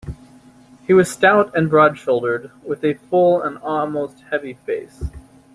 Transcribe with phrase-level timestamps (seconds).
[0.87, 5.03] He was stout and broad-shouldered, with a full and almost heavy face.